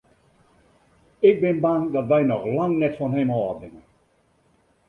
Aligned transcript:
Ik 1.29 1.37
bin 1.43 1.57
bang 1.65 1.83
dat 1.93 2.05
wy 2.11 2.21
noch 2.31 2.45
lang 2.57 2.73
net 2.81 2.97
fan 2.99 3.15
him 3.17 3.29
ôf 3.41 3.55
binne. 3.61 3.81